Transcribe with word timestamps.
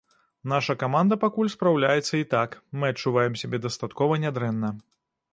Наша 0.51 0.75
каманда 0.83 1.17
пакуль 1.23 1.51
спраўляецца 1.55 2.13
і 2.21 2.25
так, 2.31 2.57
мы 2.83 2.89
адчуваем 2.93 3.35
сябе 3.41 3.57
дастаткова 3.67 4.17
нядрэнна. 4.25 4.73